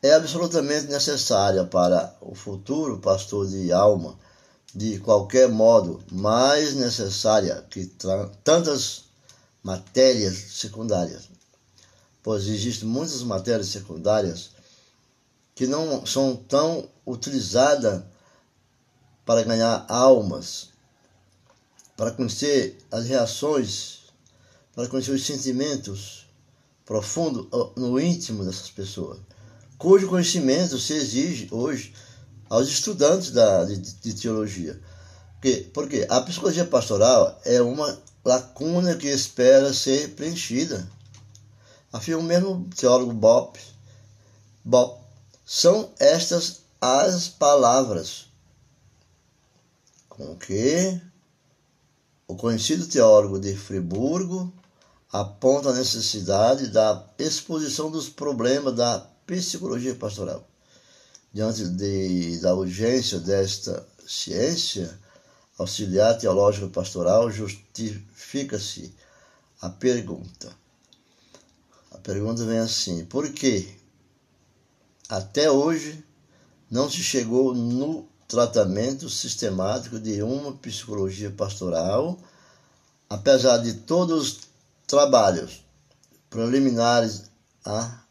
É 0.00 0.14
absolutamente 0.14 0.86
necessária 0.86 1.64
para 1.64 2.16
o 2.20 2.34
futuro 2.34 2.98
pastor 2.98 3.48
de 3.48 3.72
alma, 3.72 4.18
de 4.74 4.98
qualquer 5.00 5.48
modo, 5.48 6.02
mais 6.10 6.74
necessária 6.74 7.64
que 7.70 7.86
tantas 8.42 9.04
matérias 9.62 10.34
secundárias, 10.52 11.28
pois 12.22 12.46
existem 12.46 12.88
muitas 12.88 13.22
matérias 13.22 13.68
secundárias 13.68 14.50
que 15.54 15.66
não 15.66 16.06
são 16.06 16.34
tão 16.34 16.88
utilizadas 17.06 18.02
para 19.24 19.42
ganhar 19.42 19.84
almas, 19.88 20.70
para 21.96 22.10
conhecer 22.10 22.78
as 22.90 23.06
reações, 23.06 24.00
para 24.74 24.88
conhecer 24.88 25.12
os 25.12 25.24
sentimentos 25.24 26.26
profundos 26.84 27.46
no 27.76 28.00
íntimo 28.00 28.44
dessas 28.44 28.70
pessoas, 28.70 29.20
cujo 29.76 30.08
conhecimento 30.08 30.78
se 30.78 30.94
exige 30.94 31.48
hoje 31.50 31.92
aos 32.52 32.68
estudantes 32.68 33.30
da, 33.30 33.64
de, 33.64 33.78
de 33.78 34.12
teologia. 34.12 34.78
Porque, 35.40 35.70
porque 35.72 36.06
a 36.10 36.20
psicologia 36.20 36.66
pastoral 36.66 37.40
é 37.46 37.62
uma 37.62 37.98
lacuna 38.22 38.94
que 38.94 39.08
espera 39.08 39.72
ser 39.72 40.10
preenchida. 40.10 40.86
Afirma 41.90 42.20
o 42.20 42.26
mesmo 42.26 42.68
teólogo 42.76 43.14
Bob. 43.14 43.58
Bob 44.62 45.00
são 45.46 45.90
estas 45.98 46.60
as 46.78 47.26
palavras 47.26 48.26
com 50.10 50.36
que 50.36 51.00
o 52.28 52.36
conhecido 52.36 52.86
teólogo 52.86 53.38
de 53.40 53.56
Friburgo 53.56 54.52
aponta 55.10 55.70
a 55.70 55.74
necessidade 55.74 56.66
da 56.68 57.02
exposição 57.18 57.90
dos 57.90 58.10
problemas 58.10 58.74
da 58.74 59.06
psicologia 59.26 59.94
pastoral. 59.94 60.51
Diante 61.32 61.64
de, 61.68 62.38
da 62.40 62.54
urgência 62.54 63.18
desta 63.18 63.86
ciência 64.06 64.98
auxiliar 65.58 66.18
teológica 66.18 66.68
pastoral, 66.68 67.30
justifica-se 67.30 68.94
a 69.60 69.70
pergunta. 69.70 70.52
A 71.90 71.98
pergunta 71.98 72.44
vem 72.44 72.58
assim: 72.58 73.04
por 73.04 73.32
que 73.32 73.74
até 75.08 75.50
hoje 75.50 76.04
não 76.70 76.90
se 76.90 77.02
chegou 77.02 77.54
no 77.54 78.08
tratamento 78.26 79.10
sistemático 79.10 80.00
de 80.00 80.22
uma 80.22 80.54
psicologia 80.54 81.30
pastoral, 81.30 82.18
apesar 83.08 83.58
de 83.58 83.74
todos 83.74 84.22
os 84.22 84.40
trabalhos 84.86 85.62
preliminares 86.30 87.24
a, 87.62 88.04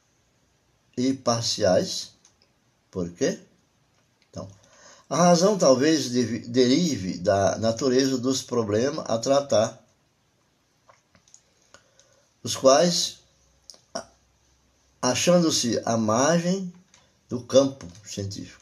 e 0.95 1.11
parciais. 1.11 2.11
Por 2.91 3.09
quê? 3.11 3.39
Então, 4.29 4.49
a 5.09 5.15
razão 5.15 5.57
talvez 5.57 6.09
derive 6.09 7.17
da 7.17 7.57
natureza 7.57 8.17
dos 8.17 8.43
problemas 8.43 9.05
a 9.09 9.17
tratar, 9.17 9.81
os 12.43 12.55
quais, 12.55 13.19
achando-se 15.01 15.81
à 15.85 15.95
margem 15.95 16.73
do 17.29 17.41
campo 17.43 17.87
científico. 18.05 18.59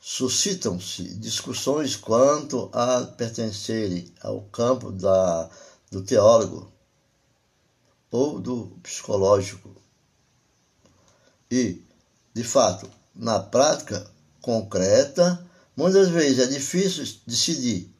Suscitam-se 0.00 1.14
discussões 1.14 1.94
quanto 1.94 2.70
a 2.72 3.04
pertencerem 3.04 4.12
ao 4.20 4.42
campo 4.42 4.90
da, 4.90 5.48
do 5.90 6.02
teólogo 6.02 6.72
ou 8.10 8.40
do 8.40 8.78
psicológico. 8.82 9.76
E, 11.50 11.85
de 12.36 12.44
fato, 12.44 12.86
na 13.14 13.40
prática 13.40 14.06
concreta, 14.42 15.42
muitas 15.74 16.10
vezes 16.10 16.38
é 16.38 16.46
difícil 16.46 17.02
decidir 17.26 17.90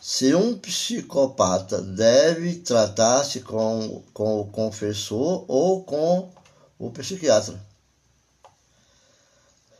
se 0.00 0.32
um 0.36 0.56
psicopata 0.56 1.82
deve 1.82 2.54
tratar-se 2.58 3.40
com, 3.40 4.04
com 4.12 4.40
o 4.40 4.46
confessor 4.46 5.44
ou 5.48 5.82
com 5.82 6.30
o 6.78 6.92
psiquiatra. 6.92 7.60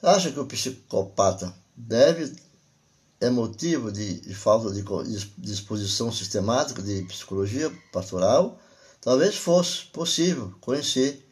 Acha 0.02 0.32
que 0.32 0.40
o 0.40 0.46
psicopata 0.46 1.54
deve 1.76 2.34
é 3.20 3.30
motivo 3.30 3.92
de, 3.92 4.18
de 4.18 4.34
falta 4.34 4.72
de 4.72 4.82
disposição 5.38 6.10
sistemática 6.10 6.82
de 6.82 7.02
psicologia 7.02 7.70
pastoral? 7.92 8.58
Talvez 9.00 9.36
fosse 9.36 9.84
possível 9.84 10.52
conhecer 10.60 11.24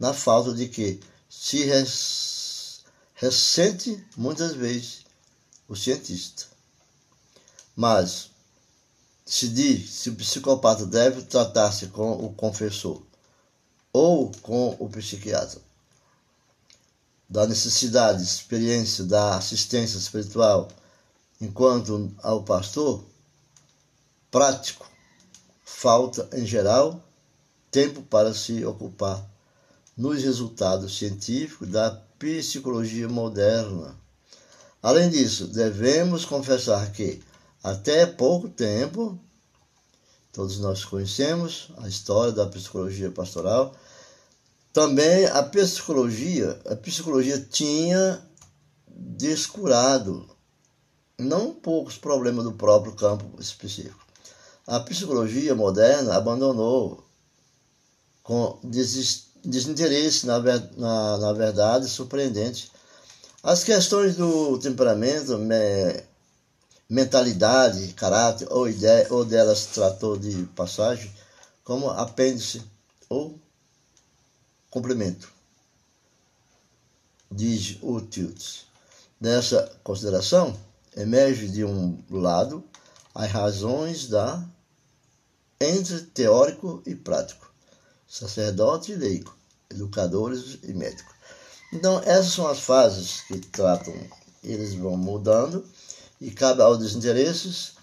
na 0.00 0.14
falta 0.14 0.54
de 0.54 0.66
que 0.66 0.98
se 1.28 1.62
res, 1.64 2.80
ressente 3.14 4.02
muitas 4.16 4.54
vezes 4.54 5.04
o 5.68 5.76
cientista. 5.76 6.46
Mas 7.76 8.30
se 9.26 9.48
diz 9.48 9.90
se 9.90 10.08
o 10.08 10.16
psicopata 10.16 10.86
deve 10.86 11.22
tratar-se 11.22 11.88
com 11.88 12.12
o 12.12 12.32
confessor 12.32 13.02
ou 13.92 14.32
com 14.42 14.74
o 14.80 14.88
psiquiatra. 14.88 15.60
Da 17.28 17.46
necessidade, 17.46 18.24
experiência 18.24 19.04
da 19.04 19.36
assistência 19.36 19.98
espiritual 19.98 20.68
enquanto 21.40 22.12
ao 22.22 22.42
pastor, 22.42 23.04
prático, 24.30 24.90
falta 25.64 26.28
em 26.32 26.44
geral 26.44 27.00
tempo 27.70 28.02
para 28.02 28.34
se 28.34 28.64
ocupar 28.64 29.29
nos 30.00 30.22
resultados 30.22 30.96
científicos 30.96 31.68
da 31.68 31.90
psicologia 32.18 33.06
moderna. 33.06 33.94
Além 34.82 35.10
disso, 35.10 35.46
devemos 35.48 36.24
confessar 36.24 36.90
que 36.90 37.20
até 37.62 38.06
pouco 38.06 38.48
tempo, 38.48 39.20
todos 40.32 40.58
nós 40.58 40.86
conhecemos 40.86 41.70
a 41.76 41.86
história 41.86 42.32
da 42.32 42.46
psicologia 42.46 43.10
pastoral, 43.10 43.76
também 44.72 45.26
a 45.26 45.42
psicologia, 45.42 46.58
a 46.64 46.74
psicologia 46.76 47.38
tinha 47.38 48.26
descurado 48.88 50.26
não 51.18 51.52
poucos 51.52 51.98
problemas 51.98 52.44
do 52.44 52.52
próprio 52.52 52.94
campo 52.94 53.38
específico. 53.38 54.00
A 54.66 54.80
psicologia 54.80 55.54
moderna 55.54 56.16
abandonou 56.16 57.04
com 58.22 58.58
desinteresse, 59.44 60.26
na, 60.26 60.38
na, 60.40 61.18
na 61.18 61.32
verdade, 61.32 61.88
surpreendente, 61.88 62.70
as 63.42 63.64
questões 63.64 64.16
do 64.16 64.58
temperamento, 64.58 65.38
me, 65.38 66.02
mentalidade, 66.88 67.94
caráter 67.94 68.48
ou 68.50 68.68
ideia, 68.68 69.06
ou 69.10 69.24
delas 69.24 69.66
tratou 69.66 70.18
de 70.18 70.44
passagem 70.56 71.10
como 71.64 71.88
apêndice 71.88 72.62
ou 73.08 73.38
complemento. 74.68 75.32
Diz 77.30 77.78
o 77.80 78.00
Tilts. 78.00 78.66
Nessa 79.20 79.70
consideração, 79.84 80.58
emerge 80.96 81.48
de 81.48 81.64
um 81.64 82.02
lado 82.10 82.64
as 83.14 83.30
razões 83.30 84.08
da 84.08 84.44
entre 85.60 86.00
teórico 86.00 86.82
e 86.86 86.94
prático, 86.94 87.49
sacerdote 88.10 88.90
e 88.90 88.96
leigo, 88.96 89.32
educadores 89.70 90.58
e 90.64 90.74
médicos. 90.74 91.14
Então, 91.72 92.02
essas 92.04 92.32
são 92.32 92.48
as 92.48 92.58
fases 92.58 93.20
que 93.28 93.38
tratam, 93.38 93.94
eles 94.42 94.74
vão 94.74 94.96
mudando 94.96 95.64
e 96.20 96.32
cabe 96.32 96.60
aos 96.60 96.80
desinteresses 96.80 97.74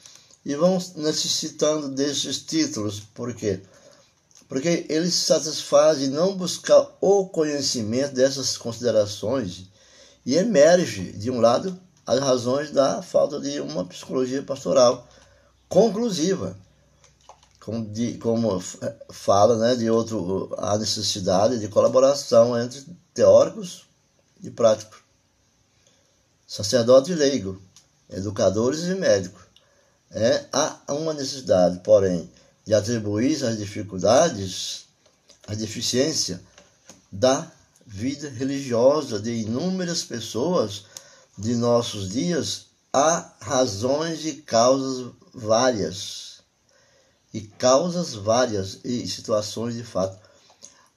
e 0.45 0.53
vão 0.53 0.77
necessitando 0.97 1.87
desses 1.87 2.39
títulos. 2.39 2.99
Por 2.99 3.33
quê? 3.33 3.61
Porque 4.49 4.85
eles 4.89 5.13
satisfazem 5.13 6.09
não 6.09 6.35
buscar 6.35 6.97
o 6.99 7.27
conhecimento 7.27 8.13
dessas 8.13 8.57
considerações 8.57 9.69
e 10.25 10.35
emerge, 10.35 11.13
de 11.13 11.31
um 11.31 11.39
lado, 11.39 11.79
as 12.05 12.19
razões 12.19 12.71
da 12.71 13.01
falta 13.01 13.39
de 13.39 13.61
uma 13.61 13.85
psicologia 13.85 14.43
pastoral 14.43 15.07
conclusiva. 15.69 16.57
Como, 17.67 17.85
de, 17.85 18.17
como 18.19 18.63
fala 19.11 19.57
né, 19.57 19.75
de 19.75 19.89
outro, 19.89 20.55
a 20.57 20.77
necessidade 20.77 21.59
de 21.59 21.67
colaboração 21.67 22.57
entre 22.57 22.81
teóricos 23.13 23.85
e 24.41 24.49
práticos, 24.49 24.99
sacerdote 26.47 27.11
e 27.11 27.15
leigo, 27.15 27.61
educadores 28.09 28.83
e 28.83 28.95
médicos. 28.95 29.41
É, 30.11 30.45
há 30.53 30.79
uma 30.93 31.13
necessidade, 31.13 31.81
porém, 31.83 32.31
de 32.65 32.73
atribuir 32.73 33.43
as 33.43 33.57
dificuldades, 33.57 34.85
a 35.45 35.53
deficiência 35.53 36.41
da 37.11 37.51
vida 37.85 38.29
religiosa 38.29 39.19
de 39.19 39.41
inúmeras 39.41 40.05
pessoas 40.05 40.85
de 41.37 41.53
nossos 41.53 42.11
dias 42.11 42.67
há 42.93 43.29
razões 43.41 44.25
e 44.25 44.35
causas 44.35 45.11
várias. 45.33 46.26
E 47.37 47.41
causas 47.41 48.15
várias 48.15 48.79
e 48.83 49.07
situações 49.07 49.75
de 49.75 49.83
fato. 49.83 50.17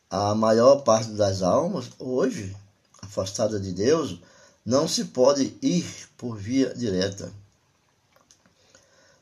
A 0.09 0.35
maior 0.35 0.77
parte 0.77 1.11
das 1.11 1.43
almas, 1.43 1.91
hoje, 1.99 2.57
afastada 3.03 3.61
de 3.61 3.73
Deus, 3.73 4.19
não 4.65 4.89
se 4.89 5.05
pode 5.05 5.55
ir 5.61 5.85
por 6.17 6.39
via 6.39 6.73
direta. 6.73 7.31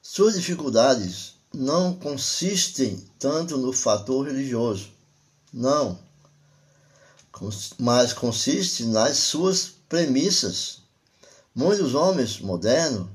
Suas 0.00 0.34
dificuldades 0.34 1.34
não 1.52 1.92
consistem 1.92 3.04
tanto 3.18 3.58
no 3.58 3.72
fator 3.72 4.28
religioso, 4.28 4.88
não, 5.52 5.98
mas 7.80 8.12
consiste 8.12 8.84
nas 8.84 9.16
suas 9.16 9.72
premissas. 9.88 10.82
Muitos 11.52 11.96
homens 11.96 12.38
modernos, 12.38 13.08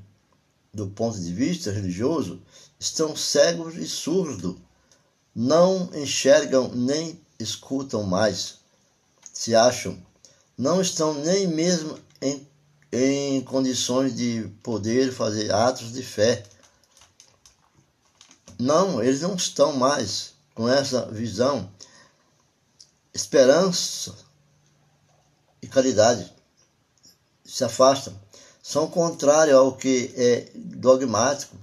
do 0.74 0.88
ponto 0.88 1.18
de 1.18 1.32
vista 1.32 1.70
religioso, 1.70 2.42
estão 2.84 3.16
cegos 3.16 3.76
e 3.76 3.88
surdos, 3.88 4.56
não 5.34 5.90
enxergam 5.94 6.68
nem 6.68 7.18
escutam 7.38 8.02
mais, 8.02 8.58
se 9.32 9.54
acham, 9.54 9.98
não 10.56 10.82
estão 10.82 11.14
nem 11.14 11.46
mesmo 11.46 11.98
em, 12.20 12.46
em 12.92 13.40
condições 13.42 14.14
de 14.14 14.48
poder 14.62 15.12
fazer 15.12 15.50
atos 15.50 15.92
de 15.92 16.02
fé. 16.02 16.44
Não, 18.58 19.02
eles 19.02 19.22
não 19.22 19.34
estão 19.34 19.72
mais 19.72 20.34
com 20.54 20.68
essa 20.68 21.10
visão, 21.10 21.72
esperança 23.14 24.14
e 25.62 25.66
caridade. 25.66 26.30
Se 27.44 27.64
afastam. 27.64 28.14
São 28.62 28.86
contrários 28.86 29.56
ao 29.56 29.76
que 29.76 30.12
é 30.16 30.50
dogmático, 30.54 31.56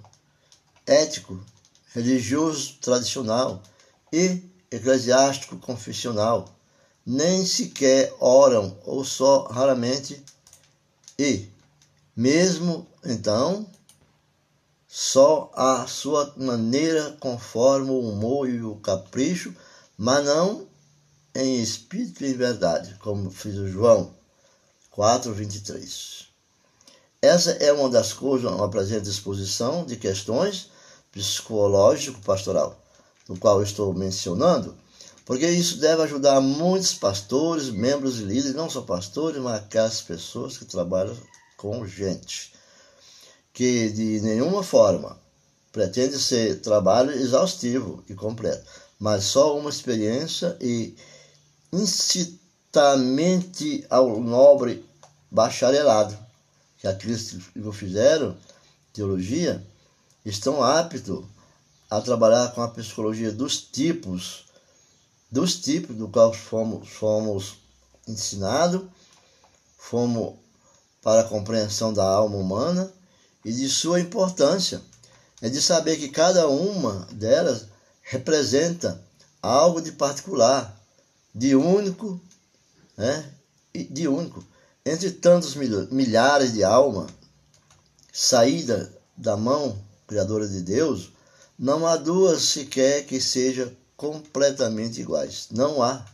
ético, 0.86 1.40
religioso 1.94 2.78
tradicional 2.82 3.62
e 4.12 4.42
eclesiástico 4.70 5.58
confessional. 5.58 6.50
Nem 7.06 7.46
sequer 7.46 8.14
oram 8.20 8.78
ou 8.86 9.04
só 9.04 9.44
raramente 9.48 10.24
e, 11.18 11.50
mesmo 12.16 12.88
então, 13.04 13.66
só 14.88 15.52
a 15.56 15.88
sua 15.88 16.34
maneira 16.38 17.16
conforme 17.20 17.92
o 17.92 18.00
humor 18.00 18.50
e 18.50 18.62
o 18.62 18.76
capricho, 18.76 19.56
mas 19.98 20.26
não 20.26 20.68
em 21.34 21.62
espírito 21.62 22.26
e 22.26 22.34
verdade, 22.34 22.96
como 23.00 23.32
fez 23.32 23.58
o 23.58 23.68
João 23.68 24.14
4:23. 24.92 26.28
Essa 27.22 27.52
é 27.52 27.72
uma 27.72 27.90
das 27.90 28.14
coisas, 28.14 28.52
uma 28.52 28.70
presente 28.70 29.08
exposição 29.08 29.86
de 29.86 29.96
questões 29.96 30.71
psicológico-pastoral, 31.12 32.82
do 33.28 33.38
qual 33.38 33.62
estou 33.62 33.94
mencionando, 33.94 34.76
porque 35.26 35.48
isso 35.48 35.78
deve 35.78 36.04
ajudar 36.04 36.42
muitos 36.42 36.94
pastores, 36.94 37.70
membros 37.70 38.20
e 38.20 38.24
líderes, 38.24 38.56
não 38.56 38.70
só 38.70 38.82
pastores, 38.82 39.42
mas 39.42 39.62
aquelas 39.62 40.02
pessoas 40.02 40.58
que 40.58 40.66
trabalham 40.66 41.16
com 41.58 41.86
gente, 41.86 42.54
que 43.54 43.90
de 43.90 44.22
nenhuma 44.22 44.64
forma 44.64 45.20
pretende 45.72 46.20
ser 46.20 46.60
trabalho 46.62 47.12
exaustivo 47.12 48.04
e 48.10 48.14
completo, 48.14 48.66
mas 49.00 49.24
só 49.26 49.58
uma 49.58 49.70
experiência 49.70 50.58
e 50.60 50.96
incitamente 51.72 53.86
ao 53.90 54.20
nobre 54.20 54.84
bacharelado, 55.30 56.18
que 56.78 56.88
aqueles 56.88 57.38
que 57.54 57.72
fizeram, 57.72 58.36
teologia, 58.92 59.66
estão 60.26 60.64
aptos 60.64 61.26
a 61.90 62.00
trabalhar 62.02 62.54
com 62.54 62.62
a 62.62 62.68
psicologia 62.70 63.32
dos 63.32 63.62
tipos 63.62 64.46
dos 65.32 65.56
tipos 65.56 65.96
do 65.96 66.10
qual 66.10 66.34
fomos, 66.34 66.90
fomos 66.90 67.56
ensinados, 68.06 68.84
fomos 69.78 70.36
para 71.02 71.22
a 71.22 71.24
compreensão 71.24 71.94
da 71.94 72.04
alma 72.04 72.36
humana 72.36 72.92
e 73.46 73.52
de 73.52 73.70
sua 73.70 74.02
importância 74.02 74.82
é 75.42 75.50
de 75.50 75.62
saber 75.62 75.98
que 75.98 76.10
cada 76.10 76.48
uma 76.48 77.08
delas 77.14 77.66
representa 78.04 79.02
algo 79.42 79.82
de 79.82 79.94
particular, 79.94 80.80
de 81.34 81.56
único, 81.56 82.22
né? 82.96 83.34
de 83.74 84.08
único. 84.08 84.46
Entre 84.86 85.12
tantos 85.12 85.56
milhares 85.56 86.54
de 86.54 86.64
almas 86.64 87.10
saída 88.12 88.94
da 89.16 89.38
mão 89.38 89.82
criadora 90.12 90.46
de 90.46 90.62
Deus, 90.62 91.14
não 91.58 91.88
há 91.88 91.96
duas 91.96 92.42
sequer 92.42 93.06
que 93.06 93.22
sejam 93.22 93.72
completamente 93.96 95.00
iguais. 95.00 95.48
Não 95.52 95.82
há 95.82 96.06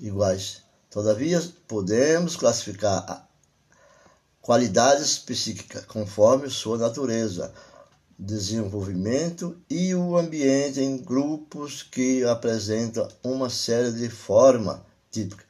iguais. 0.00 0.62
Todavia, 0.88 1.42
podemos 1.68 2.34
classificar 2.34 3.28
qualidades 4.40 5.18
psíquicas 5.18 5.84
conforme 5.84 6.48
sua 6.48 6.78
natureza, 6.78 7.52
desenvolvimento 8.18 9.54
e 9.68 9.94
o 9.94 10.16
ambiente 10.16 10.80
em 10.80 10.96
grupos 10.96 11.82
que 11.82 12.24
apresentam 12.24 13.06
uma 13.22 13.50
série 13.50 13.92
de 13.92 14.08
formas 14.08 14.80
típicas. 15.10 15.44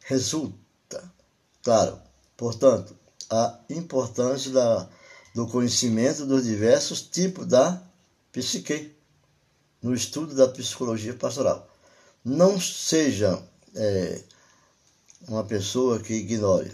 Resulta, 0.00 1.08
claro, 1.62 2.00
portanto, 2.36 2.96
a 3.30 3.60
importância 3.70 4.50
da, 4.50 4.88
do 5.36 5.46
conhecimento 5.46 6.24
dos 6.24 6.44
diversos 6.44 7.02
tipos 7.02 7.46
da 7.46 7.82
psique 8.32 8.96
no 9.82 9.94
estudo 9.94 10.34
da 10.34 10.48
psicologia 10.48 11.12
pastoral. 11.12 11.68
Não 12.24 12.58
seja 12.58 13.42
é, 13.74 14.22
uma 15.28 15.44
pessoa 15.44 15.98
que 16.00 16.14
ignore. 16.14 16.72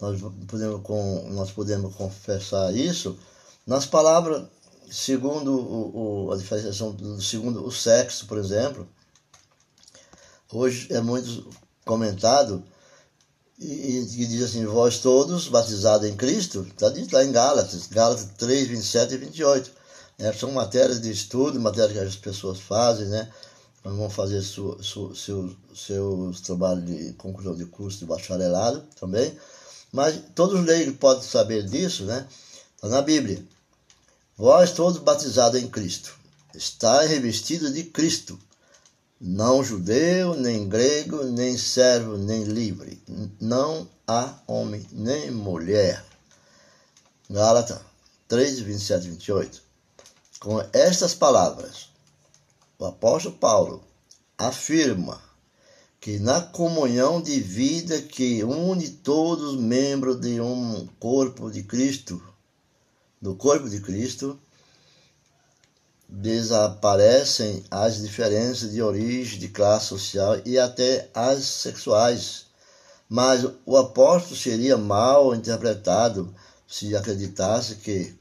Nós 0.00 0.18
podemos, 0.48 0.80
com, 0.84 1.28
nós 1.32 1.50
podemos 1.50 1.94
confessar 1.94 2.74
isso 2.74 3.18
nas 3.66 3.84
palavras, 3.84 4.48
segundo 4.90 5.52
o, 5.52 6.28
o, 6.28 6.32
a 6.32 6.38
diferenciação 6.38 6.92
do 6.92 7.20
segundo 7.20 7.62
o 7.62 7.70
sexo, 7.70 8.24
por 8.26 8.38
exemplo. 8.38 8.88
Hoje 10.50 10.90
é 10.90 11.02
muito 11.02 11.46
comentado 11.84 12.64
e, 13.58 13.98
e 13.98 14.26
diz 14.26 14.42
assim, 14.42 14.64
vós 14.66 14.98
todos 14.98 15.48
batizados 15.48 16.08
em 16.08 16.16
Cristo, 16.16 16.66
está 16.68 16.92
lá 17.12 17.24
em 17.24 17.32
Gálatas, 17.32 17.86
Gálatas 17.86 18.28
3, 18.36 18.68
27 18.68 19.14
e 19.14 19.16
28. 19.16 19.70
É, 20.18 20.32
são 20.32 20.50
matérias 20.52 21.00
de 21.00 21.10
estudo, 21.10 21.60
matérias 21.60 21.92
que 21.92 21.98
as 21.98 22.16
pessoas 22.16 22.58
fazem, 22.58 23.06
né? 23.06 23.30
vão 23.94 24.10
fazer 24.10 24.42
su, 24.42 24.76
su, 24.82 25.14
seus, 25.14 25.52
seus 25.74 26.40
trabalhos 26.40 26.84
de 26.86 27.12
conclusão 27.12 27.54
de 27.54 27.66
curso 27.66 27.98
de 27.98 28.06
bacharelado 28.06 28.82
também. 28.98 29.36
Mas 29.92 30.20
todos 30.34 30.58
os 30.58 30.66
leigos 30.66 30.96
podem 30.96 31.22
saber 31.22 31.64
disso, 31.64 32.04
né? 32.04 32.26
Está 32.74 32.88
na 32.88 33.02
Bíblia. 33.02 33.42
Vós 34.36 34.72
todos 34.72 34.98
batizados 34.98 35.60
em 35.60 35.68
Cristo, 35.68 36.14
estáis 36.54 37.10
revestidos 37.10 37.72
de 37.72 37.84
Cristo, 37.84 38.38
não 39.20 39.64
judeu, 39.64 40.34
nem 40.34 40.68
grego, 40.68 41.24
nem 41.24 41.56
servo, 41.56 42.16
nem 42.18 42.44
livre. 42.44 43.02
Não 43.40 43.88
há 44.06 44.34
homem 44.46 44.86
nem 44.92 45.30
mulher. 45.30 46.04
Gálatas 47.28 47.80
3, 48.28 48.60
27 48.60 49.06
e 49.06 49.10
28. 49.10 49.62
Com 50.40 50.62
estas 50.72 51.14
palavras, 51.14 51.88
o 52.78 52.84
apóstolo 52.84 53.36
Paulo 53.36 53.84
afirma 54.36 55.20
que 55.98 56.18
na 56.18 56.40
comunhão 56.40 57.20
de 57.20 57.40
vida 57.40 58.02
que 58.02 58.44
une 58.44 58.88
todos 58.88 59.54
os 59.54 59.60
membros 59.60 60.20
de 60.20 60.40
um 60.40 60.86
corpo 61.00 61.50
de 61.50 61.62
Cristo, 61.62 62.22
do 63.20 63.34
corpo 63.34 63.68
de 63.68 63.80
Cristo, 63.80 64.38
desaparecem 66.08 67.64
as 67.70 68.00
diferenças 68.00 68.72
de 68.72 68.80
origem, 68.80 69.38
de 69.38 69.48
classe 69.48 69.86
social 69.86 70.40
e 70.44 70.58
até 70.58 71.08
as 71.14 71.44
sexuais. 71.44 72.46
Mas 73.08 73.46
o 73.64 73.76
apóstolo 73.76 74.36
seria 74.36 74.76
mal 74.76 75.34
interpretado 75.34 76.34
se 76.66 76.96
acreditasse 76.96 77.76
que 77.76 78.14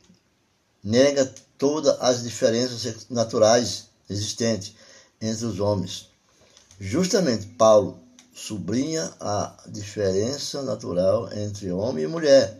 nega 0.83 1.31
todas 1.57 1.99
as 1.99 2.23
diferenças 2.23 3.07
naturais 3.09 3.85
existentes 4.09 4.75
entre 5.21 5.45
os 5.45 5.59
homens. 5.59 6.09
Justamente 6.79 7.47
Paulo 7.47 7.99
sublinha 8.33 9.11
a 9.19 9.55
diferença 9.67 10.61
natural 10.61 11.31
entre 11.33 11.71
homem 11.71 12.03
e 12.03 12.07
mulher, 12.07 12.59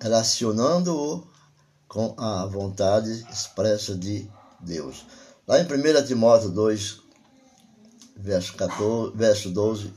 relacionando-o 0.00 1.26
com 1.88 2.14
a 2.18 2.44
vontade 2.44 3.26
expressa 3.32 3.96
de 3.96 4.30
Deus. 4.60 5.06
Lá 5.46 5.58
em 5.58 5.64
1 5.64 6.06
Timóteo 6.06 6.50
2, 6.50 7.00
verso, 8.16 8.54
14, 8.54 9.16
verso 9.16 9.50
12 9.50 9.92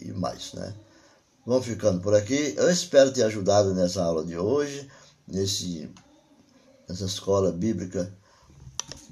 e 0.00 0.12
mais, 0.12 0.54
né? 0.54 0.74
Vamos 1.44 1.66
ficando 1.66 2.00
por 2.00 2.14
aqui. 2.14 2.54
Eu 2.56 2.70
espero 2.70 3.12
ter 3.12 3.22
ajudado 3.24 3.74
nessa 3.74 4.02
aula 4.02 4.24
de 4.24 4.36
hoje, 4.36 4.88
nesse, 5.28 5.88
nessa 6.88 7.04
escola 7.04 7.52
bíblica 7.52 8.12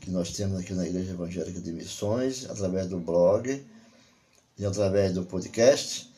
que 0.00 0.10
nós 0.10 0.32
temos 0.32 0.58
aqui 0.58 0.72
na 0.72 0.86
Igreja 0.86 1.12
Evangélica 1.12 1.60
de 1.60 1.72
Missões, 1.72 2.46
através 2.50 2.88
do 2.88 2.98
blog 2.98 3.64
e 4.58 4.64
através 4.64 5.12
do 5.12 5.24
podcast. 5.24 6.12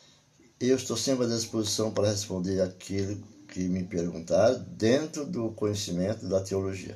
Eu 0.58 0.76
estou 0.76 0.96
sempre 0.96 1.26
à 1.26 1.28
disposição 1.28 1.90
para 1.90 2.08
responder 2.08 2.62
aquilo 2.62 3.22
que 3.56 3.68
me 3.70 3.84
perguntaram 3.84 4.62
dentro 4.76 5.24
do 5.24 5.50
conhecimento 5.52 6.28
da 6.28 6.42
teologia. 6.42 6.94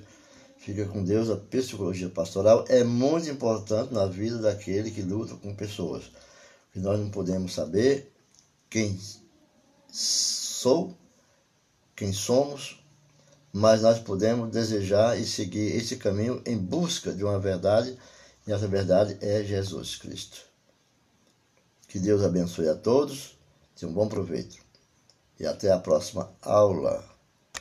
Fica 0.58 0.84
com 0.84 1.02
Deus, 1.02 1.30
a 1.30 1.36
psicologia 1.36 2.10
pastoral 2.10 2.66
é 2.68 2.84
muito 2.84 3.30
importante 3.30 3.94
na 3.94 4.04
vida 4.04 4.36
daquele 4.36 4.90
que 4.90 5.00
luta 5.00 5.34
com 5.36 5.54
pessoas. 5.54 6.10
Nós 6.74 7.00
não 7.00 7.08
podemos 7.08 7.54
saber 7.54 8.12
quem 8.68 9.00
sou, 9.90 10.94
quem 11.96 12.12
somos, 12.12 12.84
mas 13.50 13.80
nós 13.80 13.98
podemos 13.98 14.50
desejar 14.50 15.18
e 15.18 15.24
seguir 15.24 15.74
esse 15.74 15.96
caminho 15.96 16.42
em 16.44 16.58
busca 16.58 17.10
de 17.10 17.24
uma 17.24 17.40
verdade, 17.40 17.96
e 18.46 18.52
essa 18.52 18.68
verdade 18.68 19.16
é 19.22 19.42
Jesus 19.42 19.96
Cristo. 19.96 20.42
Que 21.88 21.98
Deus 21.98 22.22
abençoe 22.22 22.68
a 22.68 22.74
todos, 22.74 23.38
tenham 23.74 23.92
um 23.92 23.94
bom 23.94 24.06
proveito 24.06 24.69
e 25.40 25.46
até 25.46 25.72
a 25.72 25.78
próxima 25.78 26.28
aula. 26.42 27.09